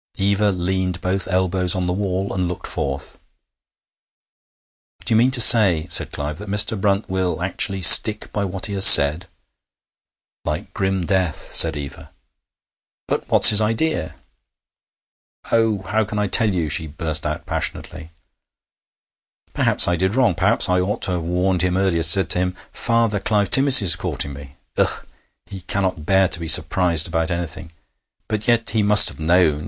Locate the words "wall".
1.93-2.33